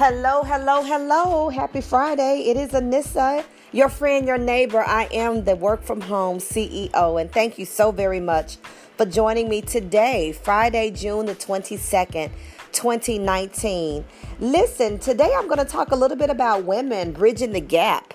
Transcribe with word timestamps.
Hello, 0.00 0.44
hello, 0.44 0.84
hello. 0.84 1.48
Happy 1.48 1.80
Friday. 1.80 2.42
It 2.46 2.56
is 2.56 2.70
Anissa, 2.70 3.44
your 3.72 3.88
friend, 3.88 4.28
your 4.28 4.38
neighbor. 4.38 4.78
I 4.78 5.08
am 5.10 5.42
the 5.42 5.56
work 5.56 5.82
from 5.82 6.00
home 6.02 6.38
CEO, 6.38 7.20
and 7.20 7.32
thank 7.32 7.58
you 7.58 7.64
so 7.64 7.90
very 7.90 8.20
much 8.20 8.58
for 8.96 9.06
joining 9.06 9.48
me 9.48 9.60
today, 9.60 10.30
Friday, 10.30 10.92
June 10.92 11.26
the 11.26 11.34
22nd. 11.34 12.30
2019. 12.70 14.04
Listen, 14.38 15.00
today 15.00 15.32
I'm 15.36 15.48
going 15.48 15.58
to 15.58 15.64
talk 15.64 15.90
a 15.90 15.96
little 15.96 16.16
bit 16.16 16.30
about 16.30 16.62
women 16.62 17.10
bridging 17.10 17.50
the 17.50 17.60
gap. 17.60 18.14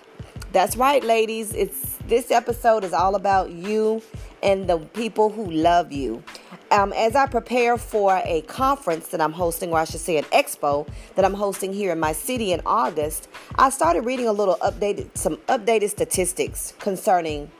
That's 0.54 0.77
right, 0.77 1.04
ladies. 1.04 1.52
It's 1.54 1.97
this 2.07 2.31
episode 2.31 2.86
is 2.86 2.93
all 2.93 3.15
about 3.15 3.52
you 3.52 4.02
and 4.41 4.70
the 4.70 4.77
people 4.77 5.29
who 5.29 5.52
love 5.52 5.91
you. 5.91 6.23
Um, 6.74 6.92
as 6.94 7.16
I 7.16 7.28
prepare 7.28 7.78
for 7.78 8.20
a 8.26 8.42
conference 8.48 9.09
that 9.09 9.22
I'm 9.22 9.31
hosting, 9.31 9.70
or 9.70 9.77
I 9.77 9.86
should 9.86 10.00
say 10.00 10.18
an 10.18 10.23
expo 10.26 10.88
that 11.14 11.23
I'm 11.23 11.36
hosting 11.36 11.72
here 11.72 11.91
in 11.91 12.00
my 12.00 12.14
city 12.14 12.52
in 12.52 12.62
August, 12.66 13.30
I 13.59 13.70
started 13.70 14.05
reading 14.05 14.27
a 14.27 14.34
little 14.34 14.55
updated, 14.55 15.16
some 15.16 15.38
updated 15.48 15.91
statistics 15.91 16.73
concerning 16.80 17.52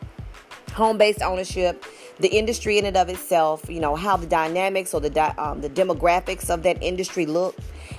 home-based 0.72 1.22
ownership, 1.22 1.86
the 2.22 2.30
industry 2.30 2.80
in 2.80 2.86
and 2.86 2.98
of 2.98 3.08
itself, 3.08 3.70
you 3.70 3.80
know, 3.80 3.96
how 3.96 4.18
the 4.18 4.26
dynamics 4.26 4.96
or 4.96 5.00
the 5.00 5.12
di- 5.12 5.36
um, 5.38 5.62
the 5.62 5.70
demographics 5.70 6.50
of 6.50 6.64
that 6.64 6.82
industry 6.82 7.28
look. 7.28 7.56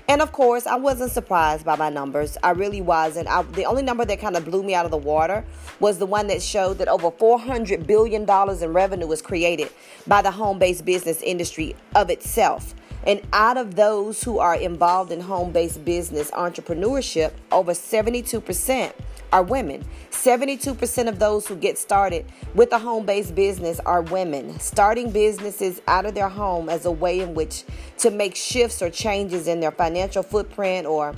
And 0.06 0.20
of 0.20 0.32
course, 0.32 0.66
I 0.66 0.76
wasn't 0.76 1.12
surprised 1.12 1.64
by 1.64 1.76
my 1.76 1.88
numbers. 1.88 2.36
I 2.42 2.50
really 2.50 2.82
wasn't. 2.82 3.26
I, 3.26 3.42
the 3.42 3.64
only 3.64 3.82
number 3.82 4.04
that 4.04 4.20
kind 4.20 4.36
of 4.36 4.44
blew 4.44 4.62
me 4.62 4.74
out 4.74 4.84
of 4.84 4.90
the 4.90 4.98
water 4.98 5.44
was 5.80 5.98
the 5.98 6.06
one 6.06 6.26
that 6.26 6.42
showed 6.42 6.78
that 6.78 6.88
over 6.88 7.10
$400 7.10 7.86
billion 7.86 8.28
in 8.28 8.72
revenue 8.72 9.06
was 9.06 9.22
created 9.22 9.70
by 10.06 10.20
the 10.20 10.30
home 10.30 10.58
based 10.58 10.84
business 10.84 11.22
industry 11.22 11.74
of 11.94 12.10
itself. 12.10 12.74
And 13.06 13.20
out 13.32 13.56
of 13.56 13.74
those 13.74 14.22
who 14.22 14.38
are 14.38 14.56
involved 14.56 15.12
in 15.12 15.20
home 15.20 15.52
based 15.52 15.84
business 15.84 16.30
entrepreneurship, 16.30 17.32
over 17.52 17.72
72% 17.72 18.92
are 19.32 19.42
women. 19.42 19.84
72% 20.10 21.08
of 21.08 21.18
those 21.18 21.46
who 21.46 21.56
get 21.56 21.76
started 21.76 22.24
with 22.54 22.72
a 22.72 22.78
home 22.78 23.04
based 23.04 23.34
business 23.34 23.80
are 23.80 24.00
women, 24.00 24.58
starting 24.60 25.10
businesses 25.10 25.82
out 25.88 26.06
of 26.06 26.14
their 26.14 26.28
home 26.28 26.68
as 26.68 26.86
a 26.86 26.90
way 26.90 27.20
in 27.20 27.34
which 27.34 27.64
to 27.98 28.10
make 28.10 28.36
shifts 28.36 28.80
or 28.80 28.90
changes 28.90 29.48
in 29.48 29.58
their 29.58 29.72
financial 29.72 30.22
footprint 30.22 30.86
or 30.86 31.14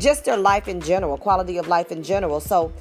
just 0.00 0.24
their 0.24 0.36
life 0.36 0.66
in 0.66 0.80
general, 0.80 1.16
quality 1.16 1.58
of 1.58 1.68
life 1.68 1.92
in 1.92 2.02
general. 2.02 2.40
So 2.40 2.72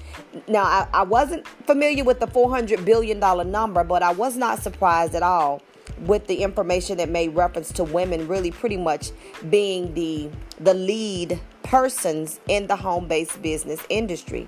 now 0.48 0.64
I, 0.64 0.88
I 0.92 1.04
wasn't 1.04 1.48
familiar 1.48 2.04
with 2.04 2.20
the 2.20 2.28
$400 2.28 2.84
billion 2.84 3.20
number, 3.52 3.84
but 3.84 4.02
I 4.02 4.12
was 4.12 4.36
not 4.36 4.64
surprised 4.64 5.14
at 5.14 5.24
all 5.24 5.62
with 6.02 6.28
the 6.28 6.44
information 6.44 6.98
that 6.98 7.10
made 7.10 7.36
reference 7.36 7.72
to 7.74 7.84
women 7.84 8.28
really 8.28 8.52
pretty 8.52 8.78
much 8.78 9.12
being 9.50 9.94
the 9.94 10.30
the 10.60 10.74
lead 10.74 11.40
persons 11.64 12.40
in 12.48 12.68
the 12.68 12.76
home-based 12.76 13.42
business 13.42 13.82
industry. 13.90 14.48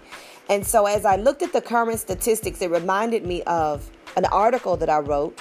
And 0.49 0.65
so 0.65 0.85
as 0.85 1.05
I 1.05 1.15
looked 1.15 1.41
at 1.43 1.53
the 1.53 1.61
current 1.61 1.99
statistics, 1.99 2.61
it 2.61 2.69
reminded 2.69 3.25
me 3.25 3.43
of 3.43 3.89
an 4.17 4.25
article 4.25 4.75
that 4.77 4.89
I 4.89 4.99
wrote 4.99 5.39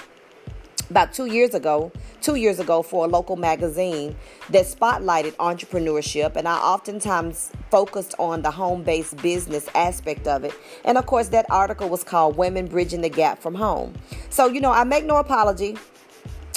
about 0.91 1.13
two 1.13 1.27
years 1.27 1.55
ago, 1.55 1.93
two 2.21 2.35
years 2.35 2.59
ago 2.59 2.83
for 2.83 3.05
a 3.07 3.09
local 3.09 3.37
magazine 3.37 4.17
that 4.51 4.67
spotlighted 4.67 5.35
entrepreneurship. 5.37 6.37
And 6.37 6.47
I 6.47 6.57
oftentimes 6.57 7.51
focused 7.71 8.15
on 8.19 8.43
the 8.43 8.51
home 8.51 8.83
based 8.83 9.17
business 9.23 9.69
aspect 9.75 10.27
of 10.27 10.45
it. 10.45 10.53
And 10.85 10.99
of 10.99 11.07
course, 11.07 11.29
that 11.29 11.47
article 11.51 11.89
was 11.89 12.05
called 12.05 12.37
Women 12.37 12.67
Bridging 12.67 13.01
the 13.01 13.09
Gap 13.09 13.41
from 13.41 13.55
Home. 13.55 13.95
So, 14.29 14.49
you 14.49 14.61
know, 14.61 14.73
I 14.73 14.85
make 14.85 15.05
no 15.05 15.17
apology 15.17 15.77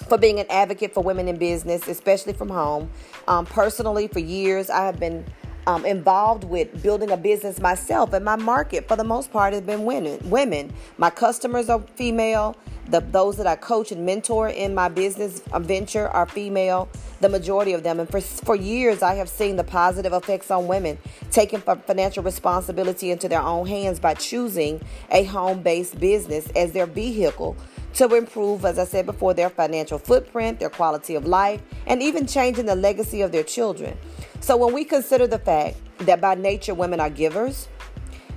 for 0.10 0.18
being 0.18 0.40
an 0.40 0.46
advocate 0.50 0.94
for 0.94 1.04
women 1.04 1.28
in 1.28 1.38
business, 1.38 1.88
especially 1.88 2.34
from 2.34 2.50
home. 2.50 2.90
Um, 3.28 3.46
personally, 3.46 4.08
for 4.08 4.20
years, 4.20 4.70
I 4.70 4.86
have 4.86 5.00
been 5.00 5.26
um, 5.68 5.86
involved 5.86 6.44
with 6.44 6.84
building 6.84 7.12
a 7.12 7.18
business 7.18 7.60
myself, 7.60 8.14
and 8.14 8.26
my 8.26 8.36
market, 8.36 8.88
for 8.88 8.96
the 8.96 9.04
most 9.04 9.32
part, 9.32 9.54
has 9.54 9.62
been 9.62 9.86
women. 9.86 10.20
Women. 10.30 10.74
My 10.98 11.10
customers 11.10 11.70
are 11.70 11.82
female. 11.96 12.56
The 12.90 13.00
those 13.00 13.38
that 13.38 13.48
I 13.48 13.56
coach 13.56 13.94
and 13.94 14.06
mentor 14.06 14.50
in 14.50 14.76
my 14.76 14.90
business 14.90 15.42
venture 15.54 16.10
are 16.10 16.26
female. 16.26 16.90
The 17.22 17.30
majority 17.30 17.72
of 17.72 17.84
them, 17.84 18.02
and 18.02 18.10
for 18.10 18.20
for 18.20 18.58
years, 18.58 19.02
I 19.02 19.16
have 19.16 19.30
seen 19.30 19.56
the 19.56 19.64
positive 19.64 20.12
effects 20.12 20.52
on 20.52 20.68
women 20.68 20.98
taking 21.32 21.62
financial 21.62 22.24
responsibility 22.24 23.10
into 23.12 23.30
their 23.30 23.42
own 23.42 23.68
hands 23.68 24.02
by 24.02 24.16
choosing 24.16 24.82
a 25.10 25.24
home-based 25.24 25.98
business 25.98 26.50
as 26.58 26.74
their 26.74 26.86
vehicle 26.86 27.56
to 27.94 28.14
improve, 28.16 28.66
as 28.66 28.80
I 28.80 28.86
said 28.86 29.06
before, 29.06 29.34
their 29.34 29.50
financial 29.50 30.00
footprint, 30.00 30.60
their 30.60 30.70
quality 30.70 31.16
of 31.16 31.26
life, 31.26 31.62
and 31.86 32.02
even 32.02 32.26
changing 32.26 32.66
the 32.66 32.76
legacy 32.76 33.22
of 33.22 33.32
their 33.32 33.44
children. 33.44 33.98
So 34.40 34.58
when 34.58 34.74
we 34.74 34.84
consider 34.84 35.28
the 35.28 35.40
fact 35.40 35.78
that 36.00 36.20
by 36.20 36.36
nature 36.36 36.74
women 36.74 37.00
are 37.00 37.10
givers, 37.10 37.68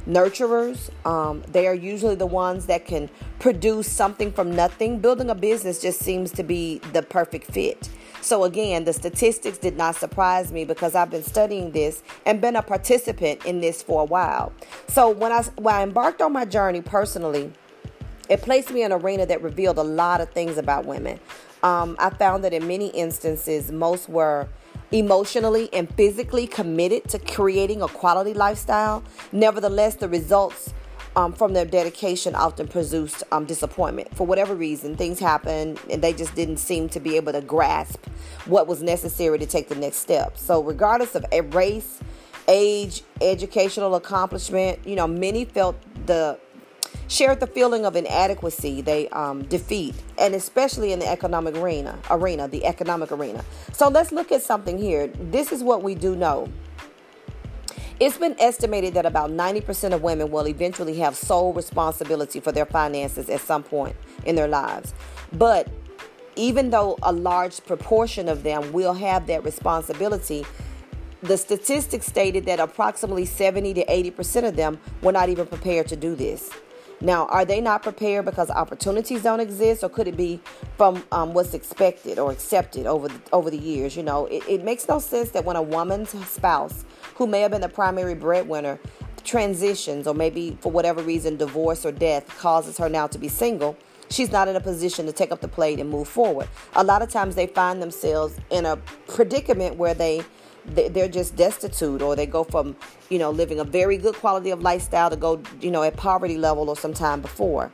nurturers, 0.07 0.91
um, 1.07 1.43
they 1.49 1.67
are 1.67 1.75
usually 1.75 2.15
the 2.15 2.27
ones 2.27 2.67
that 2.67 2.85
can 2.85 3.11
produce 3.39 3.91
something 3.91 4.31
from 4.31 4.55
nothing. 4.55 5.01
Building 5.01 5.31
a 5.31 5.35
business 5.35 5.81
just 5.81 6.01
seems 6.01 6.31
to 6.33 6.43
be 6.43 6.79
the 6.93 7.03
perfect 7.03 7.51
fit. 7.51 7.89
So 8.21 8.45
again, 8.45 8.85
the 8.85 8.93
statistics 8.93 9.59
did 9.59 9.77
not 9.77 9.95
surprise 9.95 10.53
me 10.53 10.65
because 10.65 10.95
I've 10.95 11.11
been 11.11 11.23
studying 11.23 11.71
this 11.73 12.03
and 12.25 12.41
been 12.41 12.57
a 12.57 12.63
participant 12.63 13.45
in 13.45 13.61
this 13.61 13.83
for 13.83 14.03
a 14.03 14.05
while. 14.05 14.53
So 14.89 15.11
when 15.11 15.33
I 15.33 15.43
when 15.57 15.75
I 15.75 15.83
embarked 15.83 16.21
on 16.21 16.33
my 16.33 16.45
journey 16.45 16.81
personally, 16.81 17.53
it 18.29 18.43
placed 18.43 18.71
me 18.71 18.83
in 18.83 18.93
an 18.93 19.01
arena 19.01 19.27
that 19.27 19.43
revealed 19.43 19.79
a 19.79 19.85
lot 19.85 20.21
of 20.21 20.31
things 20.31 20.59
about 20.59 20.85
women. 20.85 21.21
Um, 21.63 21.97
I 21.99 22.11
found 22.11 22.45
that 22.45 22.53
in 22.53 22.67
many 22.67 22.89
instances, 22.89 23.73
most 23.73 24.09
were 24.09 24.49
emotionally 24.93 25.69
and 25.73 25.93
physically 25.95 26.47
committed 26.47 27.09
to 27.09 27.19
creating 27.19 27.83
a 27.83 27.89
quality 27.89 28.35
lifestyle. 28.35 29.03
Nevertheless, 29.33 29.97
the 29.97 30.09
results 30.09 30.73
um, 31.17 31.33
from 31.33 31.55
their 31.55 31.65
dedication 31.65 32.35
often 32.35 32.69
produced 32.69 33.25
um, 33.33 33.47
disappointment. 33.47 34.15
For 34.15 34.27
whatever 34.27 34.55
reason, 34.55 34.97
things 34.97 35.19
happened 35.19 35.81
and 35.91 36.03
they 36.03 36.13
just 36.13 36.35
didn't 36.35 36.59
seem 36.59 36.89
to 36.91 37.01
be 37.01 37.17
able 37.17 37.33
to 37.33 37.41
grasp 37.41 38.05
what 38.45 38.67
was 38.67 38.83
necessary 38.83 39.39
to 39.39 39.47
take 39.47 39.69
the 39.69 39.75
next 39.75 39.97
step. 39.97 40.37
So, 40.37 40.63
regardless 40.63 41.15
of 41.15 41.25
race, 41.55 42.01
age, 42.49 43.03
educational 43.21 43.95
accomplishment, 43.95 44.87
you 44.87 44.95
know, 44.95 45.07
many 45.07 45.47
felt 45.47 45.77
the 46.07 46.39
shared 47.09 47.41
the 47.41 47.47
feeling 47.47 47.85
of 47.85 47.97
inadequacy 47.97 48.81
they 48.81 49.09
um, 49.11 49.43
defeat, 49.45 49.95
and 50.19 50.35
especially 50.35 50.93
in 50.93 50.99
the 50.99 51.09
economic 51.09 51.57
arena, 51.57 51.99
arena, 52.11 52.49
the 52.49 52.65
economic 52.65 53.13
arena. 53.13 53.45
So 53.73 53.89
let's 53.89 54.13
look 54.13 54.33
at 54.33 54.43
something 54.43 54.79
here. 54.79 55.07
This 55.09 55.53
is 55.53 55.63
what 55.63 55.83
we 55.83 55.95
do 55.95 56.17
know. 56.17 56.49
It's 57.99 58.19
been 58.19 58.37
estimated 58.39 58.93
that 58.95 59.07
about 59.07 59.31
90% 59.31 59.95
of 59.95 60.03
women 60.03 60.31
will 60.31 60.47
eventually 60.47 60.99
have 60.99 61.17
sole 61.17 61.55
responsibility 61.55 62.41
for 62.41 62.53
their 62.53 62.67
finances 62.67 63.31
at 63.31 63.41
some 63.41 63.63
point 63.63 63.97
in 64.27 64.37
their 64.37 64.49
lives. 64.49 64.93
But 65.33 65.69
even 66.35 66.69
though 66.69 66.99
a 67.03 67.13
large 67.13 67.65
proportion 67.65 68.29
of 68.29 68.43
them 68.43 68.73
will 68.75 68.93
have 68.93 69.27
that 69.29 69.45
responsibility, 69.45 70.45
the 71.23 71.39
statistics 71.39 72.07
stated 72.07 72.45
that 72.45 72.61
approximately 72.61 73.25
70 73.25 73.73
to 73.75 73.85
80% 73.87 74.47
of 74.47 74.57
them 74.57 74.79
were 75.01 75.13
not 75.13 75.31
even 75.31 75.47
prepared 75.47 75.89
to 75.89 75.97
do 75.97 76.15
this. 76.15 76.51
Now, 77.01 77.27
are 77.27 77.45
they 77.45 77.61
not 77.61 77.83
prepared 77.83 78.25
because 78.25 78.49
opportunities 78.49 79.23
don't 79.23 79.41
exist, 79.41 79.85
or 79.85 79.91
could 79.91 80.09
it 80.09 80.17
be 80.17 80.41
from 80.79 81.05
um, 81.13 81.35
what's 81.35 81.53
expected 81.53 82.19
or 82.19 82.33
accepted 82.33 82.87
over 82.87 83.09
the, 83.09 83.21
over 83.33 83.51
the 83.51 83.59
years? 83.59 83.97
You 83.97 84.03
know, 84.03 84.27
it, 84.27 84.43
it 84.49 84.65
makes 84.65 84.89
no 84.89 84.99
sense 84.99 85.31
that 85.31 85.45
when 85.45 85.57
a 85.57 85.63
woman's 85.63 86.11
spouse, 86.27 86.85
who 87.17 87.27
may 87.27 87.41
have 87.43 87.51
been 87.51 87.61
the 87.61 87.69
primary 87.69 88.15
breadwinner, 88.15 88.79
transitions, 89.25 90.07
or 90.07 90.15
maybe 90.15 90.57
for 90.61 90.73
whatever 90.73 91.03
reason, 91.03 91.37
divorce 91.37 91.85
or 91.85 91.93
death 91.93 92.27
causes 92.39 92.79
her 92.79 92.89
now 92.89 93.07
to 93.07 93.19
be 93.19 93.29
single, 93.29 93.77
she's 94.09 94.33
not 94.33 94.49
in 94.49 94.57
a 94.57 94.61
position 94.61 95.05
to 95.05 95.13
take 95.13 95.33
up 95.33 95.41
the 95.41 95.49
plate 95.49 95.79
and 95.79 95.91
move 95.91 96.09
forward. 96.09 96.49
A 96.77 96.85
lot 96.85 97.03
of 97.03 97.11
times 97.11 97.35
they 97.35 97.47
find 97.47 97.83
themselves 97.83 98.37
in 98.51 98.65
a 98.65 98.77
predicament 99.07 99.77
where 99.77 99.95
they 99.95 100.23
they're 100.75 101.09
just 101.09 101.37
destitute 101.37 102.03
or 102.03 102.17
they 102.17 102.27
go 102.27 102.45
from 102.45 102.77
you 103.11 103.19
know 103.19 103.31
living 103.31 103.61
a 103.61 103.65
very 103.65 103.97
good 103.97 104.15
quality 104.15 104.51
of 104.51 104.63
lifestyle 104.63 105.11
to 105.11 105.17
go 105.17 105.43
you 105.61 105.71
know 105.71 105.83
at 105.83 105.97
poverty 105.97 106.37
level 106.37 106.69
or 106.69 106.77
sometime 106.77 107.21
before. 107.21 107.71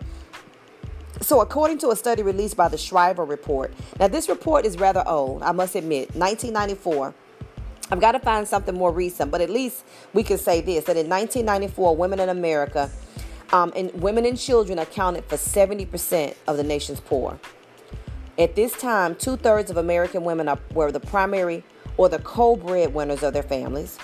So 1.20 1.40
according 1.40 1.78
to 1.78 1.90
a 1.90 1.96
study 1.96 2.22
released 2.22 2.56
by 2.56 2.68
the 2.68 2.78
shriver 2.78 3.24
report 3.24 3.72
now 4.00 4.08
this 4.08 4.28
report 4.28 4.64
is 4.64 4.76
rather 4.78 5.04
old 5.06 5.42
i 5.42 5.52
must 5.52 5.76
admit 5.76 6.14
1994 6.16 7.14
i've 7.90 8.00
got 8.00 8.12
to 8.12 8.18
find 8.18 8.48
something 8.48 8.74
more 8.74 8.90
recent 8.90 9.30
but 9.30 9.40
at 9.40 9.48
least 9.48 9.84
we 10.14 10.24
can 10.24 10.38
say 10.38 10.60
this 10.60 10.84
that 10.84 10.96
in 10.96 11.08
1994 11.08 11.96
women 11.96 12.18
in 12.18 12.28
america 12.28 12.90
um, 13.52 13.72
and 13.76 13.92
women 13.92 14.24
and 14.24 14.38
children 14.38 14.78
accounted 14.78 15.26
for 15.26 15.36
70% 15.36 16.34
of 16.46 16.56
the 16.56 16.62
nation's 16.62 17.00
poor. 17.00 17.38
At 18.38 18.56
this 18.56 18.72
time 18.72 19.14
two-thirds 19.14 19.70
of 19.70 19.76
american 19.76 20.24
women 20.24 20.48
are, 20.48 20.58
were 20.72 20.90
the 20.90 21.00
primary 21.00 21.62
or 21.96 22.08
the 22.08 22.18
co 22.20 22.56
breadwinners 22.56 23.22
of 23.22 23.32
their 23.32 23.42
families. 23.42 23.98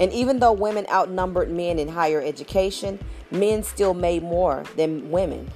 And 0.00 0.12
even 0.12 0.38
though 0.40 0.52
women 0.52 0.86
outnumbered 0.90 1.50
men 1.50 1.78
in 1.78 1.88
higher 1.88 2.20
education, 2.22 2.98
men 3.30 3.62
still 3.62 3.94
made 3.94 4.22
more 4.22 4.64
than 4.76 5.10
women. 5.10 5.50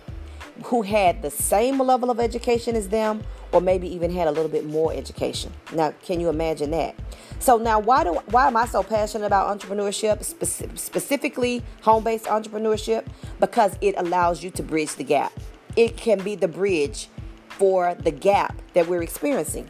who 0.64 0.82
had 0.82 1.22
the 1.22 1.30
same 1.30 1.78
level 1.78 2.10
of 2.10 2.18
education 2.18 2.76
as 2.76 2.88
them 2.88 3.22
or 3.52 3.60
maybe 3.60 3.86
even 3.94 4.10
had 4.10 4.26
a 4.26 4.30
little 4.30 4.48
bit 4.50 4.64
more 4.66 4.92
education. 4.92 5.52
Now, 5.72 5.92
can 6.04 6.20
you 6.20 6.28
imagine 6.28 6.70
that? 6.70 6.94
So 7.38 7.58
now 7.58 7.78
why 7.78 8.04
do 8.04 8.14
why 8.30 8.46
am 8.46 8.56
I 8.56 8.66
so 8.66 8.82
passionate 8.82 9.26
about 9.26 9.56
entrepreneurship, 9.58 10.24
Spec- 10.24 10.78
specifically 10.78 11.62
home-based 11.82 12.24
entrepreneurship? 12.24 13.06
Because 13.38 13.76
it 13.80 13.94
allows 13.98 14.42
you 14.42 14.50
to 14.52 14.62
bridge 14.62 14.94
the 14.94 15.04
gap. 15.04 15.32
It 15.76 15.96
can 15.96 16.22
be 16.22 16.34
the 16.34 16.48
bridge 16.48 17.08
for 17.50 17.94
the 17.94 18.10
gap 18.10 18.60
that 18.72 18.88
we're 18.88 19.02
experiencing. 19.02 19.68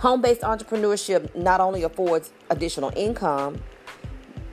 Home-based 0.00 0.42
entrepreneurship 0.42 1.34
not 1.34 1.60
only 1.60 1.82
affords 1.82 2.30
additional 2.50 2.92
income, 2.96 3.62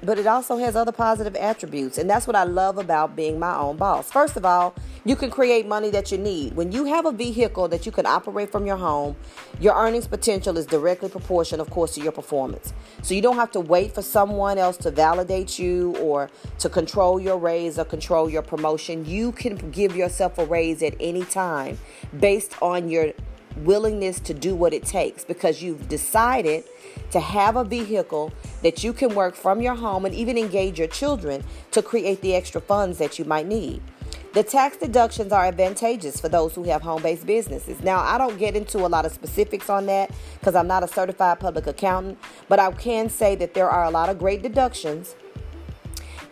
but 0.02 0.20
it 0.20 0.28
also 0.28 0.58
has 0.58 0.76
other 0.76 0.92
positive 0.92 1.36
attributes. 1.36 1.98
And 1.98 2.10
that's 2.10 2.28
what 2.28 2.36
I 2.36 2.44
love 2.44 2.78
about 2.78 3.16
being 3.16 3.40
my 3.40 3.56
own 3.56 3.78
boss. 3.78 4.12
First 4.12 4.36
of 4.36 4.46
all, 4.46 4.76
you 5.06 5.16
can 5.16 5.30
create 5.30 5.66
money 5.66 5.90
that 5.92 6.12
you 6.12 6.18
need. 6.18 6.56
When 6.56 6.72
you 6.72 6.86
have 6.86 7.06
a 7.06 7.12
vehicle 7.12 7.68
that 7.70 7.86
you 7.86 7.92
can 7.92 8.06
operate 8.06 8.52
from 8.52 8.66
your 8.66 8.78
home, 8.78 9.16
your 9.60 9.76
earnings 9.76 10.08
potential 10.08 10.58
is 10.58 10.66
directly 10.66 11.10
proportional, 11.10 11.62
of 11.62 11.72
course, 11.72 11.96
to 11.96 12.02
your 12.02 12.12
performance. 12.12 12.74
So 13.02 13.14
you 13.14 13.22
don't 13.22 13.36
have 13.36 13.52
to 13.52 13.60
wait 13.60 13.94
for 13.94 14.02
someone 14.02 14.58
else 14.58 14.78
to 14.78 14.92
validate 14.92 15.58
you 15.58 15.96
or 15.98 16.30
to 16.60 16.70
control 16.70 17.20
your 17.20 17.38
raise 17.38 17.80
or 17.80 17.86
control 17.86 18.30
your 18.30 18.42
promotion. 18.42 19.06
You 19.06 19.32
can 19.32 19.72
give 19.72 19.96
yourself 19.96 20.38
a 20.38 20.46
raise 20.46 20.84
at 20.84 20.96
any 21.00 21.24
time 21.26 21.80
based 22.20 22.62
on 22.62 22.90
your 22.90 23.14
willingness 23.58 24.20
to 24.22 24.34
do 24.34 24.56
what 24.56 24.74
it 24.74 24.84
takes 24.84 25.24
because 25.24 25.62
you've 25.62 25.88
decided 25.88 26.64
to 27.12 27.20
have 27.20 27.56
a 27.56 27.64
vehicle 27.64 28.32
that 28.62 28.84
you 28.84 28.94
can 28.94 29.14
work 29.14 29.36
from 29.36 29.62
your 29.62 29.76
home 29.76 30.06
and 30.06 30.16
even 30.16 30.38
engage 30.38 30.80
your 30.80 30.88
children 30.88 31.44
to 31.72 31.82
create 31.82 32.22
the 32.22 32.36
extra 32.36 32.62
funds 32.62 32.98
that 32.98 33.20
you 33.20 33.26
might 33.26 33.48
need. 33.48 33.82
The 34.34 34.42
tax 34.42 34.78
deductions 34.78 35.32
are 35.32 35.46
advantageous 35.46 36.20
for 36.20 36.28
those 36.28 36.56
who 36.56 36.64
have 36.64 36.82
home 36.82 37.04
based 37.04 37.28
businesses. 37.28 37.82
Now, 37.82 38.00
I 38.00 38.18
don't 38.18 38.40
get 38.40 38.56
into 38.56 38.80
a 38.80 38.88
lot 38.88 39.06
of 39.06 39.12
specifics 39.12 39.70
on 39.70 39.86
that 39.86 40.10
because 40.40 40.56
I'm 40.56 40.66
not 40.66 40.84
a 40.84 40.88
certified 40.88 41.40
public 41.40 41.68
accountant, 41.68 42.18
but 42.50 42.60
I 42.60 42.72
can 42.72 43.10
say 43.10 43.36
that 43.36 43.54
there 43.54 43.70
are 43.70 43.84
a 43.84 43.92
lot 43.92 44.10
of 44.10 44.18
great 44.18 44.42
deductions 44.42 45.16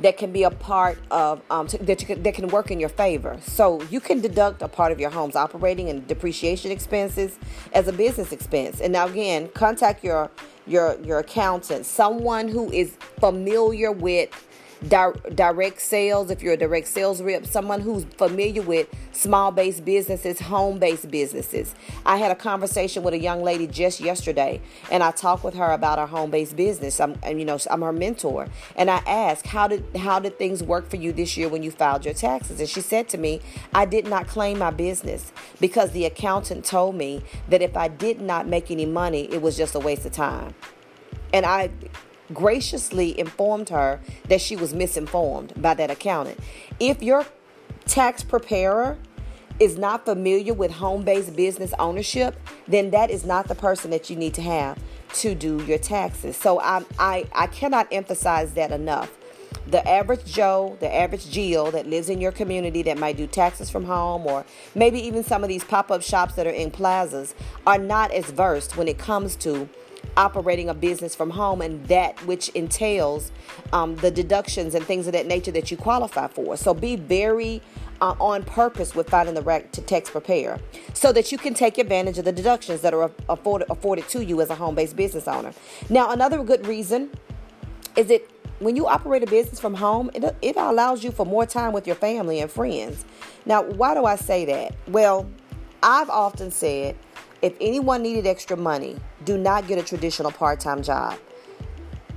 that 0.01 0.18
can 0.18 0.31
be 0.31 0.44
a 0.44 0.50
part 0.51 0.98
of 1.12 1.42
um, 1.50 1.68
to, 1.68 1.77
that, 1.80 2.00
can, 2.00 2.24
that 2.24 2.33
can 2.33 2.48
work 2.48 2.71
in 2.71 2.80
your 2.80 2.89
favor. 2.89 3.38
So 3.42 3.81
you 3.83 4.00
can 4.00 4.21
deduct 4.21 4.62
a 4.62 4.68
part 4.68 4.92
of 4.92 5.00
your 5.00 5.09
home's 5.09 5.36
operating 5.36 5.89
and 5.89 6.07
depreciation 6.07 6.71
expenses 6.71 7.38
as 7.74 7.88
a 7.88 7.94
business 7.94 8.31
expense. 8.31 8.81
And 8.81 8.94
now 8.94 9.07
again, 9.07 9.50
contact 9.53 10.03
your 10.03 10.30
your 10.68 11.00
your 11.01 11.19
accountant, 11.19 11.86
someone 11.86 12.48
who 12.48 12.71
is 12.71 12.95
familiar 13.19 13.92
with 13.92 14.30
di- 14.88 15.12
direct 15.36 15.81
sales, 15.81 16.31
if 16.31 16.42
you're 16.42 16.54
a 16.54 16.57
direct 16.57 16.88
sales 16.88 17.22
rep, 17.22 17.45
someone 17.45 17.81
who's 17.81 18.04
familiar 18.18 18.62
with 18.62 18.88
small 19.12 19.51
based 19.51 19.86
businesses, 19.86 20.39
home 20.39 20.80
based 20.80 21.10
businesses. 21.12 21.75
I 22.06 22.18
had 22.18 22.31
a 22.31 22.36
conversation 22.36 23.04
with 23.04 23.13
a 23.13 23.19
young 23.19 23.44
lady 23.44 23.68
just 23.68 24.00
yesterday, 24.00 24.62
and 24.92 25.04
I 25.04 25.12
talked 25.12 25.44
with 25.44 25.56
her 25.56 25.72
about 25.72 26.00
her 26.00 26.07
home 26.07 26.31
based 26.31 26.56
business. 26.56 27.00
I'm, 27.00 27.18
and, 27.24 27.39
you 27.39 27.45
know, 27.45 27.57
I'm 27.69 27.81
her 27.81 27.94
mentor, 27.94 28.48
and 28.75 28.89
I 28.89 28.98
asked, 29.06 29.48
"How 29.48 29.68
did 29.68 29.83
how 29.98 30.19
did 30.19 30.38
things 30.38 30.63
work 30.63 30.89
for 30.89 30.98
you 30.98 31.12
this 31.12 31.38
year 31.38 31.50
when 31.50 31.63
you 31.63 31.72
filed 31.72 32.06
your 32.06 32.13
taxes?" 32.13 32.60
And 32.60 32.69
she 32.69 32.81
said 32.81 33.10
to 33.10 33.18
me, 33.18 33.42
"I 33.74 33.86
did 33.86 34.07
not 34.07 34.28
claim 34.28 34.60
my 34.60 34.72
business 34.72 35.31
because 35.60 35.92
the 35.92 36.06
accountant 36.06 36.66
told 36.66 36.95
me 36.95 37.24
that 37.50 37.62
if 37.62 37.78
I 37.78 37.88
did 37.88 38.22
not 38.22 38.48
make 38.48 38.72
any 38.72 38.86
money, 38.86 39.28
it 39.31 39.42
was 39.42 39.57
just 39.57 39.75
a 39.75 39.80
waste 39.80 40.06
of 40.06 40.12
time." 40.12 40.56
And 41.33 41.45
I 41.45 41.69
graciously 42.33 43.18
informed 43.19 43.69
her 43.69 44.00
that 44.28 44.42
she 44.42 44.56
was 44.56 44.74
misinformed 44.74 45.54
by 45.62 45.74
that 45.74 45.92
accountant. 45.92 46.39
If 46.80 47.01
your 47.01 47.25
tax 47.86 48.24
preparer 48.24 48.98
is 49.60 49.78
not 49.78 50.06
familiar 50.06 50.54
with 50.54 50.72
home 50.72 51.04
based 51.04 51.36
business 51.36 51.74
ownership, 51.78 52.36
then 52.68 52.92
that 52.92 53.12
is 53.12 53.24
not 53.25 53.48
the 53.48 53.56
person 53.56 53.92
that 53.92 54.10
you 54.10 54.16
need 54.16 54.33
to 54.33 54.42
have 54.42 54.80
to 55.13 55.36
do 55.36 55.63
your 55.66 55.78
taxes. 55.78 56.36
So 56.36 56.60
I, 56.60 56.83
I, 56.98 57.28
I 57.33 57.48
cannot 57.48 57.88
emphasize 57.92 58.54
that 58.54 58.72
enough. 58.72 59.12
The 59.68 59.88
average 59.88 60.25
Joe, 60.25 60.78
the 60.80 60.92
average 60.92 61.30
Jill 61.30 61.69
that 61.72 61.86
lives 61.86 62.10
in 62.10 62.19
your 62.19 62.31
community 62.31 62.81
that 62.83 62.98
might 62.98 63.18
do 63.18 63.28
taxes 63.28 63.69
from 63.69 63.86
home, 63.86 64.25
or 64.25 64.45
maybe 64.74 65.00
even 65.00 65.24
some 65.24 65.44
of 65.44 65.50
these 65.50 65.63
pop 65.63 65.92
up 65.92 66.01
shops 66.01 66.33
that 66.36 66.48
are 66.48 66.51
in 66.51 66.72
plazas, 66.72 67.36
are 67.68 67.78
not 67.78 68.12
as 68.12 68.31
versed 68.31 68.75
when 68.75 68.88
it 68.88 68.98
comes 68.98 69.36
to 69.38 69.69
operating 70.18 70.69
a 70.69 70.74
business 70.74 71.15
from 71.15 71.30
home 71.30 71.62
and 71.62 71.86
that 71.88 72.19
which 72.25 72.50
entails 72.50 73.31
um, 73.71 73.95
the 73.98 74.12
deductions 74.12 74.75
and 74.75 74.86
things 74.86 75.07
of 75.07 75.13
that 75.13 75.25
nature 75.25 75.51
that 75.51 75.71
you 75.71 75.77
qualify 75.77 76.27
for. 76.27 76.57
So 76.57 76.74
be 76.74 76.95
very 76.95 77.62
uh, 78.01 78.15
on 78.19 78.44
purpose 78.44 78.95
with 78.95 79.09
finding 79.09 79.36
the 79.36 79.42
right 79.42 79.71
to 79.74 79.81
tax 79.81 80.09
prepare 80.09 80.59
so 80.94 81.12
that 81.13 81.31
you 81.31 81.38
can 81.38 81.53
take 81.53 81.77
advantage 81.77 82.18
of 82.18 82.25
the 82.25 82.31
deductions 82.31 82.81
that 82.81 82.94
are 82.94 83.12
afforded, 83.30 83.69
afforded 83.69 84.07
to 84.09 84.24
you 84.25 84.42
as 84.42 84.50
a 84.50 84.56
home 84.56 84.75
based 84.75 84.95
business 84.95 85.27
owner. 85.27 85.53
Now, 85.89 86.12
another 86.12 86.44
good 86.44 86.65
reason 86.68 87.12
is 87.95 88.07
that 88.07 88.27
when 88.59 88.75
you 88.75 88.88
operate 88.88 89.24
a 89.24 89.27
business 89.27 89.59
from 89.59 89.75
home, 89.75 90.12
it, 90.13 90.24
it 90.42 90.56
allows 90.56 91.04
you 91.04 91.12
for 91.12 91.25
more 91.25 91.45
time 91.45 91.74
with 91.74 91.88
your 91.88 91.95
family 91.95 92.39
and 92.39 92.51
friends. 92.51 93.06
Now, 93.45 93.63
why 93.63 93.94
do 93.95 94.06
I 94.06 94.15
say 94.15 94.45
that? 94.45 94.75
Well, 94.88 95.27
I've 95.81 96.09
often 96.09 96.51
said 96.51 96.95
if 97.42 97.56
anyone 97.60 98.04
needed 98.04 98.28
extra 98.28 98.56
money, 98.56 98.96
do 99.26 99.38
not 99.38 99.68
get 99.68 99.80
a 99.80 99.84
traditional 99.84 100.32
part 100.32 100.60
time 100.60 100.84
job. 100.84 101.18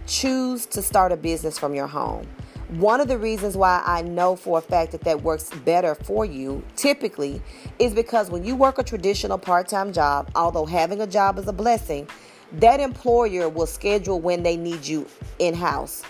Choose 0.07 0.67
to 0.67 0.83
start 0.83 1.13
a 1.13 1.17
business 1.17 1.59
from 1.59 1.75
your 1.75 1.87
home. 1.87 2.27
One 2.69 3.01
of 3.01 3.09
the 3.09 3.19
reasons 3.19 3.57
why 3.57 3.83
I 3.87 4.03
know 4.03 4.37
for 4.37 4.59
a 4.59 4.63
fact 4.63 4.93
that 4.93 5.03
that 5.03 5.23
works 5.23 5.51
better 5.65 5.95
for 5.95 6.25
you 6.25 6.63
typically 6.77 7.41
is 7.79 7.95
because 7.95 8.31
when 8.31 8.45
you 8.45 8.57
work 8.57 8.79
a 8.79 8.83
traditional 8.83 9.39
part 9.39 9.69
time 9.69 9.93
job, 9.93 10.31
although 10.35 10.67
having 10.67 11.01
a 11.01 11.07
job 11.07 11.39
is 11.39 11.47
a 11.47 11.53
blessing, 11.53 12.09
that 12.53 12.81
employer 12.81 13.49
will 13.49 13.67
schedule 13.67 14.21
when 14.21 14.43
they 14.43 14.57
need 14.57 14.87
you 14.87 15.07
in 15.39 15.55
house. 15.55 16.03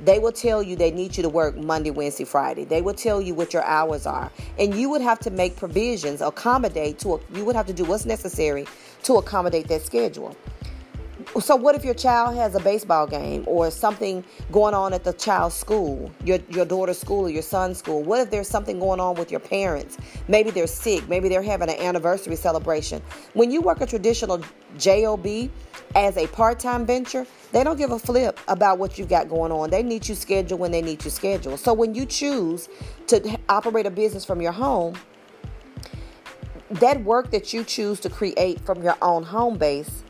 They 0.00 0.18
will 0.18 0.32
tell 0.32 0.62
you 0.62 0.76
they 0.76 0.90
need 0.90 1.16
you 1.16 1.22
to 1.22 1.28
work 1.28 1.56
Monday, 1.56 1.90
Wednesday, 1.90 2.24
Friday. 2.24 2.64
They 2.64 2.82
will 2.82 2.94
tell 2.94 3.20
you 3.20 3.34
what 3.34 3.52
your 3.52 3.64
hours 3.64 4.06
are. 4.06 4.30
And 4.58 4.74
you 4.74 4.90
would 4.90 5.00
have 5.00 5.18
to 5.20 5.30
make 5.30 5.56
provisions, 5.56 6.20
accommodate 6.20 6.98
to, 7.00 7.20
you 7.34 7.44
would 7.44 7.56
have 7.56 7.66
to 7.66 7.72
do 7.72 7.84
what's 7.84 8.04
necessary 8.04 8.66
to 9.04 9.14
accommodate 9.14 9.68
that 9.68 9.82
schedule. 9.82 10.36
So 11.40 11.56
what 11.56 11.74
if 11.74 11.84
your 11.84 11.94
child 11.94 12.36
has 12.36 12.54
a 12.54 12.60
baseball 12.60 13.06
game 13.06 13.44
or 13.46 13.70
something 13.70 14.24
going 14.52 14.74
on 14.74 14.92
at 14.92 15.02
the 15.02 15.12
child's 15.12 15.54
school, 15.54 16.10
your 16.24 16.38
your 16.50 16.64
daughter's 16.64 16.98
school 16.98 17.26
or 17.26 17.30
your 17.30 17.42
son's 17.42 17.78
school? 17.78 18.02
What 18.02 18.20
if 18.20 18.30
there's 18.30 18.48
something 18.48 18.78
going 18.78 19.00
on 19.00 19.16
with 19.16 19.30
your 19.30 19.40
parents? 19.40 19.98
Maybe 20.28 20.50
they're 20.50 20.66
sick, 20.66 21.08
maybe 21.08 21.28
they're 21.28 21.42
having 21.42 21.68
an 21.68 21.80
anniversary 21.80 22.36
celebration. 22.36 23.02
When 23.34 23.50
you 23.50 23.60
work 23.60 23.80
a 23.80 23.86
traditional 23.86 24.42
job 24.78 25.26
as 25.94 26.16
a 26.16 26.26
part-time 26.28 26.86
venture, 26.86 27.26
they 27.56 27.64
don't 27.64 27.78
give 27.78 27.90
a 27.90 27.98
flip 27.98 28.38
about 28.48 28.78
what 28.78 28.98
you've 28.98 29.08
got 29.08 29.30
going 29.30 29.50
on. 29.50 29.70
They 29.70 29.82
need 29.82 30.06
you 30.06 30.14
scheduled 30.14 30.60
when 30.60 30.72
they 30.72 30.82
need 30.82 31.02
you 31.02 31.10
scheduled. 31.10 31.58
So 31.58 31.72
when 31.72 31.94
you 31.94 32.04
choose 32.04 32.68
to 33.06 33.38
operate 33.48 33.86
a 33.86 33.90
business 33.90 34.26
from 34.26 34.42
your 34.42 34.52
home, 34.52 34.94
that 36.68 37.02
work 37.02 37.30
that 37.30 37.54
you 37.54 37.64
choose 37.64 37.98
to 38.00 38.10
create 38.10 38.60
from 38.60 38.82
your 38.82 38.98
own 39.00 39.22
home 39.22 39.56
base 39.56 40.04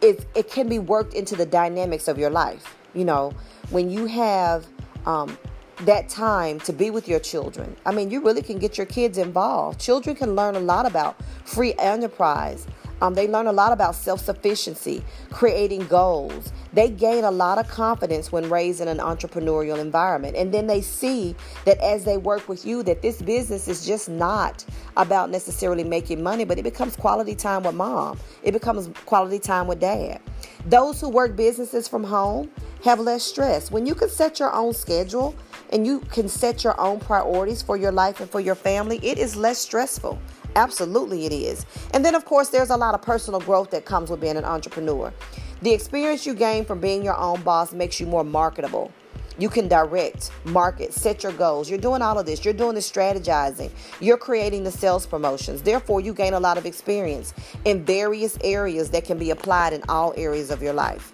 it, 0.00 0.24
it 0.36 0.48
can 0.48 0.68
be 0.68 0.78
worked 0.78 1.14
into 1.14 1.34
the 1.34 1.46
dynamics 1.46 2.06
of 2.06 2.18
your 2.18 2.30
life. 2.30 2.76
You 2.94 3.04
know, 3.04 3.32
when 3.70 3.90
you 3.90 4.06
have 4.06 4.64
um, 5.06 5.36
that 5.80 6.08
time 6.08 6.60
to 6.60 6.72
be 6.72 6.90
with 6.90 7.08
your 7.08 7.18
children, 7.18 7.74
I 7.84 7.90
mean, 7.90 8.12
you 8.12 8.20
really 8.20 8.42
can 8.42 8.60
get 8.60 8.78
your 8.78 8.86
kids 8.86 9.18
involved. 9.18 9.80
Children 9.80 10.14
can 10.14 10.36
learn 10.36 10.54
a 10.54 10.60
lot 10.60 10.86
about 10.86 11.20
free 11.44 11.74
enterprise. 11.80 12.68
Um, 13.02 13.14
they 13.14 13.28
learn 13.28 13.46
a 13.46 13.52
lot 13.52 13.72
about 13.72 13.94
self 13.94 14.20
sufficiency, 14.20 15.04
creating 15.30 15.86
goals, 15.86 16.52
they 16.76 16.90
gain 16.90 17.24
a 17.24 17.30
lot 17.30 17.56
of 17.56 17.66
confidence 17.68 18.30
when 18.30 18.50
raised 18.50 18.82
in 18.82 18.88
an 18.88 18.98
entrepreneurial 18.98 19.78
environment. 19.78 20.36
And 20.36 20.52
then 20.52 20.66
they 20.66 20.82
see 20.82 21.34
that 21.64 21.78
as 21.78 22.04
they 22.04 22.18
work 22.18 22.50
with 22.50 22.66
you, 22.66 22.82
that 22.82 23.00
this 23.00 23.22
business 23.22 23.66
is 23.66 23.86
just 23.86 24.10
not 24.10 24.62
about 24.98 25.30
necessarily 25.30 25.84
making 25.84 26.22
money, 26.22 26.44
but 26.44 26.58
it 26.58 26.64
becomes 26.64 26.94
quality 26.94 27.34
time 27.34 27.62
with 27.62 27.74
mom. 27.74 28.18
It 28.42 28.52
becomes 28.52 28.90
quality 29.06 29.38
time 29.38 29.66
with 29.66 29.80
dad. 29.80 30.20
Those 30.66 31.00
who 31.00 31.08
work 31.08 31.34
businesses 31.34 31.88
from 31.88 32.04
home 32.04 32.50
have 32.84 33.00
less 33.00 33.22
stress. 33.22 33.70
When 33.70 33.86
you 33.86 33.94
can 33.94 34.10
set 34.10 34.38
your 34.38 34.52
own 34.52 34.74
schedule 34.74 35.34
and 35.70 35.86
you 35.86 36.00
can 36.00 36.28
set 36.28 36.62
your 36.62 36.78
own 36.78 37.00
priorities 37.00 37.62
for 37.62 37.78
your 37.78 37.92
life 37.92 38.20
and 38.20 38.28
for 38.28 38.40
your 38.40 38.54
family, 38.54 39.00
it 39.02 39.16
is 39.16 39.34
less 39.34 39.56
stressful. 39.58 40.18
Absolutely, 40.56 41.26
it 41.26 41.32
is. 41.32 41.66
And 41.92 42.02
then, 42.02 42.14
of 42.14 42.24
course, 42.24 42.48
there's 42.48 42.70
a 42.70 42.76
lot 42.76 42.94
of 42.94 43.02
personal 43.02 43.40
growth 43.40 43.70
that 43.72 43.84
comes 43.84 44.10
with 44.10 44.20
being 44.20 44.38
an 44.38 44.44
entrepreneur. 44.44 45.12
The 45.60 45.72
experience 45.72 46.24
you 46.24 46.34
gain 46.34 46.64
from 46.64 46.80
being 46.80 47.04
your 47.04 47.16
own 47.16 47.42
boss 47.42 47.74
makes 47.74 48.00
you 48.00 48.06
more 48.06 48.24
marketable. 48.24 48.90
You 49.38 49.50
can 49.50 49.68
direct, 49.68 50.30
market, 50.44 50.94
set 50.94 51.22
your 51.22 51.32
goals. 51.32 51.68
You're 51.68 51.78
doing 51.78 52.00
all 52.00 52.18
of 52.18 52.24
this. 52.24 52.42
You're 52.42 52.54
doing 52.54 52.74
the 52.74 52.80
strategizing. 52.80 53.70
You're 54.00 54.16
creating 54.16 54.64
the 54.64 54.70
sales 54.70 55.04
promotions. 55.04 55.60
Therefore, 55.60 56.00
you 56.00 56.14
gain 56.14 56.32
a 56.32 56.40
lot 56.40 56.56
of 56.56 56.64
experience 56.64 57.34
in 57.66 57.84
various 57.84 58.38
areas 58.42 58.88
that 58.90 59.04
can 59.04 59.18
be 59.18 59.30
applied 59.30 59.74
in 59.74 59.82
all 59.90 60.14
areas 60.16 60.50
of 60.50 60.62
your 60.62 60.72
life. 60.72 61.12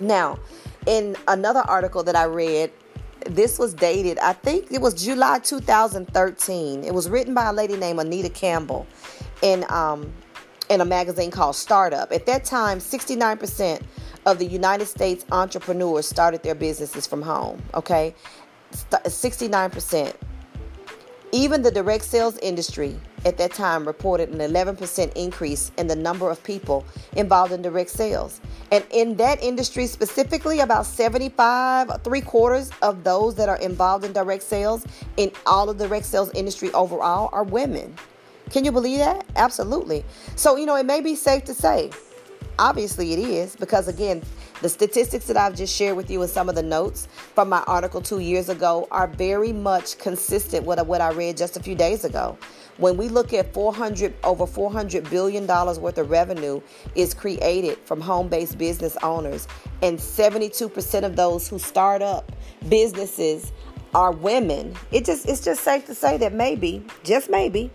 Now, 0.00 0.40
in 0.86 1.16
another 1.28 1.60
article 1.60 2.02
that 2.02 2.16
I 2.16 2.24
read 2.24 2.72
this 3.28 3.58
was 3.58 3.74
dated, 3.74 4.18
I 4.18 4.32
think 4.32 4.70
it 4.70 4.80
was 4.80 4.94
July 4.94 5.38
2013. 5.38 6.84
It 6.84 6.94
was 6.94 7.08
written 7.08 7.34
by 7.34 7.48
a 7.48 7.52
lady 7.52 7.76
named 7.76 8.00
Anita 8.00 8.28
Campbell 8.28 8.86
in, 9.42 9.64
um, 9.68 10.12
in 10.70 10.80
a 10.80 10.84
magazine 10.84 11.30
called 11.30 11.56
Startup. 11.56 12.10
At 12.12 12.26
that 12.26 12.44
time, 12.44 12.78
69% 12.78 13.82
of 14.26 14.38
the 14.38 14.46
United 14.46 14.86
States 14.86 15.24
entrepreneurs 15.32 16.06
started 16.06 16.42
their 16.42 16.54
businesses 16.54 17.06
from 17.06 17.22
home, 17.22 17.62
okay? 17.74 18.14
69%. 18.72 20.14
Even 21.32 21.60
the 21.60 21.70
direct 21.70 22.04
sales 22.04 22.38
industry 22.38 22.98
at 23.26 23.36
that 23.36 23.52
time 23.52 23.86
reported 23.86 24.30
an 24.30 24.38
11% 24.38 25.12
increase 25.14 25.70
in 25.76 25.86
the 25.86 25.94
number 25.94 26.30
of 26.30 26.42
people 26.42 26.86
involved 27.16 27.52
in 27.52 27.60
direct 27.60 27.90
sales. 27.90 28.40
And 28.72 28.82
in 28.90 29.14
that 29.16 29.42
industry 29.42 29.86
specifically, 29.86 30.60
about 30.60 30.86
75, 30.86 32.02
three 32.02 32.22
quarters 32.22 32.70
of 32.80 33.04
those 33.04 33.34
that 33.34 33.50
are 33.50 33.58
involved 33.58 34.06
in 34.06 34.12
direct 34.14 34.42
sales 34.42 34.86
in 35.18 35.30
all 35.44 35.68
of 35.68 35.76
the 35.76 35.86
direct 35.86 36.06
sales 36.06 36.30
industry 36.34 36.72
overall 36.72 37.28
are 37.32 37.44
women. 37.44 37.94
Can 38.50 38.64
you 38.64 38.72
believe 38.72 38.98
that? 38.98 39.26
Absolutely. 39.36 40.06
So, 40.34 40.56
you 40.56 40.64
know, 40.64 40.76
it 40.76 40.86
may 40.86 41.02
be 41.02 41.14
safe 41.14 41.44
to 41.44 41.54
say, 41.54 41.90
obviously 42.58 43.12
it 43.12 43.18
is, 43.18 43.56
because 43.56 43.88
again, 43.88 44.22
the 44.60 44.68
statistics 44.68 45.26
that 45.26 45.36
I've 45.36 45.54
just 45.54 45.74
shared 45.74 45.96
with 45.96 46.10
you 46.10 46.22
and 46.22 46.30
some 46.30 46.48
of 46.48 46.54
the 46.54 46.62
notes 46.62 47.08
from 47.34 47.48
my 47.48 47.62
article 47.66 48.00
two 48.00 48.18
years 48.18 48.48
ago 48.48 48.88
are 48.90 49.06
very 49.06 49.52
much 49.52 49.98
consistent 49.98 50.66
with 50.66 50.80
what 50.86 51.00
I 51.00 51.10
read 51.12 51.36
just 51.36 51.56
a 51.56 51.62
few 51.62 51.74
days 51.74 52.04
ago. 52.04 52.36
When 52.78 52.96
we 52.96 53.08
look 53.08 53.32
at 53.32 53.52
400 53.52 54.14
over 54.24 54.46
400 54.46 55.08
billion 55.10 55.46
dollars 55.46 55.78
worth 55.78 55.98
of 55.98 56.10
revenue 56.10 56.60
is 56.94 57.12
created 57.12 57.78
from 57.78 58.00
home-based 58.00 58.56
business 58.56 58.96
owners 59.02 59.48
and 59.82 59.98
72% 59.98 61.04
of 61.04 61.16
those 61.16 61.48
who 61.48 61.58
start 61.58 62.02
up 62.02 62.30
businesses 62.68 63.52
are 63.94 64.12
women. 64.12 64.74
It 64.92 65.04
just 65.04 65.28
it's 65.28 65.44
just 65.44 65.62
safe 65.62 65.86
to 65.86 65.94
say 65.94 66.18
that 66.18 66.32
maybe, 66.32 66.84
just 67.04 67.30
maybe, 67.30 67.70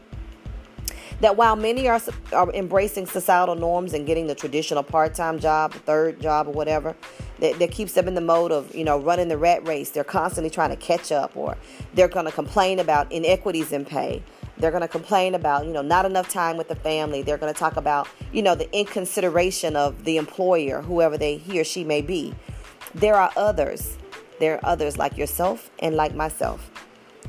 that 1.24 1.38
while 1.38 1.56
many 1.56 1.88
are, 1.88 2.02
are 2.34 2.52
embracing 2.54 3.06
societal 3.06 3.56
norms 3.56 3.94
and 3.94 4.06
getting 4.06 4.28
the 4.28 4.36
traditional 4.36 4.84
part-time 4.84 5.40
job, 5.40 5.72
third 5.72 6.20
job 6.20 6.48
or 6.48 6.52
whatever, 6.52 6.96
that, 7.40 7.58
that 7.60 7.72
keeps 7.72 7.94
them 7.94 8.10
in 8.10 8.14
the 8.14 8.22
mode 8.22 8.52
of, 8.52 8.76
you 8.76 8.84
know, 8.84 9.00
running 9.00 9.30
the 9.30 9.38
rat 9.38 9.66
race, 9.66 9.90
they're 9.90 10.04
constantly 10.04 10.50
trying 10.50 10.70
to 10.70 10.76
catch 10.76 11.14
up 11.14 11.36
or 11.38 11.58
they're 11.94 12.10
going 12.10 12.26
to 12.26 12.32
complain 12.32 12.80
about 12.80 13.10
inequities 13.10 13.72
in 13.72 13.86
pay. 13.86 14.22
They're 14.58 14.72
going 14.72 14.82
to 14.82 14.88
complain 14.88 15.34
about, 15.34 15.66
you 15.66 15.72
know, 15.72 15.82
not 15.82 16.06
enough 16.06 16.30
time 16.30 16.58
with 16.58 16.68
the 16.68 16.76
family. 16.76 17.22
They're 17.22 17.38
going 17.38 17.54
to 17.54 17.58
talk 17.60 17.78
about, 17.78 18.08
you 18.34 18.42
know, 18.42 18.54
the 18.54 18.72
inconsideration 18.78 19.78
of 19.78 20.04
the 20.04 20.18
employer, 20.18 20.82
whoever 20.82 21.18
they 21.18 21.38
he 21.38 21.60
or 21.60 21.64
she 21.64 21.86
may 21.86 22.02
be. 22.02 22.36
There 22.94 23.16
are 23.16 23.32
others. 23.38 23.98
There 24.40 24.56
are 24.56 24.66
others 24.66 24.98
like 24.98 25.18
yourself 25.18 25.72
and 25.80 25.96
like 25.96 26.16
myself 26.16 26.70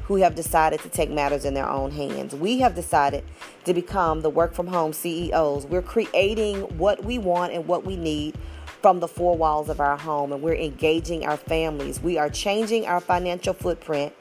who 0.04 0.16
have 0.16 0.34
decided 0.34 0.80
to 0.80 0.88
take 0.88 1.10
matters 1.10 1.44
in 1.44 1.54
their 1.54 1.68
own 1.68 1.90
hands. 1.90 2.34
We 2.34 2.58
have 2.58 2.74
decided 2.74 3.24
to 3.64 3.72
become 3.72 4.20
the 4.20 4.30
work 4.30 4.54
from 4.54 4.66
home 4.66 4.92
CEOs. 4.92 5.66
We're 5.66 5.82
creating 5.82 6.60
what 6.78 7.04
we 7.04 7.18
want 7.18 7.52
and 7.52 7.66
what 7.66 7.84
we 7.84 7.96
need 7.96 8.36
from 8.82 9.00
the 9.00 9.08
four 9.08 9.34
walls 9.34 9.70
of 9.70 9.80
our 9.80 9.96
home, 9.96 10.30
and 10.30 10.42
we're 10.42 10.56
engaging 10.56 11.24
our 11.24 11.38
families. 11.38 12.02
We 12.02 12.18
are 12.18 12.28
changing 12.28 12.86
our 12.86 13.00
financial 13.00 13.54
footprint 13.54 14.12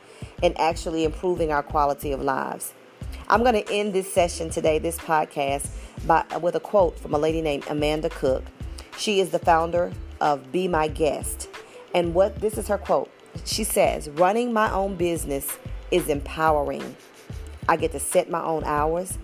and 0.41 0.57
actually 0.57 1.03
improving 1.03 1.51
our 1.51 1.63
quality 1.63 2.13
of 2.13 2.21
lives. 2.21 2.73
I'm 3.27 3.43
going 3.43 3.61
to 3.61 3.69
end 3.69 3.93
this 3.93 4.11
session 4.11 4.49
today, 4.49 4.79
this 4.79 4.97
podcast, 4.97 5.69
by, 6.07 6.23
with 6.41 6.55
a 6.55 6.61
quote 6.61 6.97
from 6.97 7.13
a 7.13 7.17
lady 7.17 7.41
named 7.41 7.65
Amanda 7.69 8.09
Cook. 8.09 8.43
She 8.97 9.19
is 9.19 9.31
the 9.31 9.39
founder 9.39 9.91
of 10.21 10.49
Be 10.51 10.69
My 10.69 10.87
Guest. 10.87 11.49
And 11.93 12.13
what 12.13 12.39
this 12.39 12.57
is 12.57 12.69
her 12.69 12.77
quote. 12.77 13.11
She 13.45 13.63
says, 13.63 14.09
running 14.09 14.53
my 14.53 14.71
own 14.71 14.95
business 14.95 15.57
is 15.93 16.09
empowering. 16.09 16.97
I 17.69 17.77
get 17.77 17.91
to 17.91 17.99
set 17.99 18.29
my 18.29 18.43
own 18.43 18.63
hours, 18.65 19.17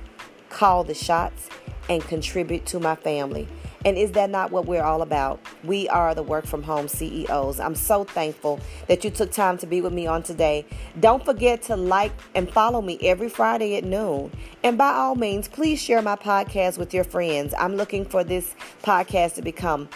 call 0.50 0.84
the 0.84 0.94
shots, 0.94 1.50
and 1.90 2.02
contribute 2.04 2.66
to 2.68 2.80
my 2.80 2.96
family. 2.96 3.48
And 3.86 3.98
is 3.98 4.12
that 4.12 4.30
not 4.30 4.52
what 4.52 4.66
we're 4.66 4.84
all 4.84 5.02
about? 5.02 5.40
We 5.64 5.88
are 5.90 6.14
the 6.14 6.22
work 6.22 6.46
from 6.46 6.62
home 6.62 6.88
CEOs. 6.88 7.60
I'm 7.60 7.76
so 7.76 8.04
thankful 8.04 8.60
that 8.88 9.04
you 9.04 9.10
took 9.10 9.32
time 9.32 9.58
to 9.60 9.66
be 9.66 9.82
with 9.82 9.94
me 9.94 10.06
on 10.06 10.22
today. 10.22 10.66
Don't 11.00 11.24
forget 11.24 11.64
to 11.64 11.76
like 11.76 12.12
and 12.36 12.52
follow 12.52 12.82
me 12.82 13.00
every 13.02 13.30
Friday 13.30 13.78
at 13.78 13.86
noon. 13.86 14.32
And 14.64 14.78
by 14.78 14.92
all 14.92 15.16
means, 15.16 15.48
please 15.48 15.82
share 15.82 16.02
my 16.02 16.18
podcast 16.18 16.78
with 16.78 16.94
your 16.94 17.06
friends. 17.06 17.54
I'm 17.58 17.76
looking 17.78 18.06
for 18.06 18.24
this 18.24 18.54
podcast 18.84 19.36
to 19.36 19.42
become 19.42 19.90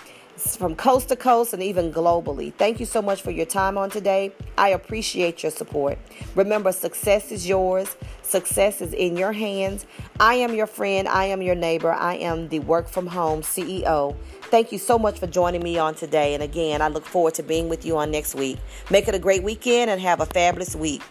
from 0.57 0.75
coast 0.75 1.09
to 1.09 1.15
coast 1.15 1.53
and 1.53 1.63
even 1.63 1.91
globally. 1.91 2.53
Thank 2.53 2.79
you 2.79 2.85
so 2.85 3.01
much 3.01 3.21
for 3.21 3.31
your 3.31 3.45
time 3.45 3.77
on 3.77 3.89
today. 3.89 4.31
I 4.57 4.69
appreciate 4.69 5.43
your 5.43 5.51
support. 5.51 5.97
Remember, 6.35 6.71
success 6.71 7.31
is 7.31 7.47
yours, 7.47 7.95
success 8.21 8.81
is 8.81 8.93
in 8.93 9.17
your 9.17 9.31
hands. 9.31 9.85
I 10.19 10.35
am 10.35 10.53
your 10.53 10.67
friend, 10.67 11.07
I 11.07 11.25
am 11.25 11.41
your 11.41 11.55
neighbor, 11.55 11.91
I 11.91 12.15
am 12.15 12.49
the 12.49 12.59
work 12.59 12.87
from 12.87 13.07
home 13.07 13.41
CEO. 13.41 14.15
Thank 14.43 14.71
you 14.71 14.77
so 14.77 14.99
much 14.99 15.19
for 15.19 15.27
joining 15.27 15.63
me 15.63 15.77
on 15.77 15.95
today. 15.95 16.33
And 16.33 16.43
again, 16.43 16.81
I 16.81 16.87
look 16.89 17.05
forward 17.05 17.33
to 17.35 17.43
being 17.43 17.69
with 17.69 17.85
you 17.85 17.97
on 17.97 18.11
next 18.11 18.35
week. 18.35 18.59
Make 18.91 19.07
it 19.07 19.15
a 19.15 19.19
great 19.19 19.43
weekend 19.43 19.89
and 19.89 19.99
have 20.01 20.19
a 20.21 20.25
fabulous 20.25 20.75
week. 20.75 21.01